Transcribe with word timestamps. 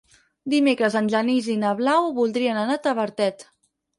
Dimecres 0.53 0.95
en 1.01 1.09
Genís 1.15 1.51
i 1.55 1.59
na 1.65 1.75
Blau 1.83 2.09
voldrien 2.17 2.61
anar 2.63 2.79
a 2.79 2.81
Tavertet. 2.89 3.49